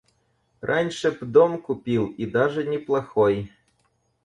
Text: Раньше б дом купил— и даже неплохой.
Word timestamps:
Раньше 0.61 1.11
б 1.11 1.21
дом 1.25 1.61
купил— 1.61 2.07
и 2.19 2.25
даже 2.25 2.63
неплохой. 2.67 3.51